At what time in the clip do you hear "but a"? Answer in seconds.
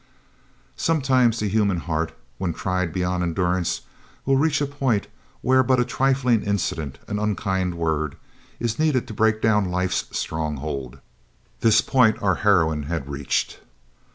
5.61-5.85